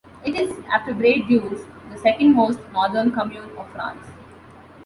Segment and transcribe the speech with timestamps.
[0.25, 4.07] It is, after Bray-Dunes, the second most northern commune of France.